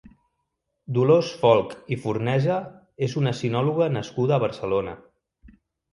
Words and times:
Dolors 0.97 1.27
Folch 1.41 1.75
i 1.95 1.99
Fornesa 2.05 2.57
és 3.09 3.15
una 3.23 3.37
sinòloga 3.43 3.93
nascuda 3.99 4.37
a 4.39 4.43
Barcelona. 4.49 4.97